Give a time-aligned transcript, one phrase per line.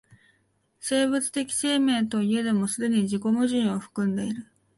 [0.79, 4.47] 生物的生命といえども既に自己矛盾を含んでいる。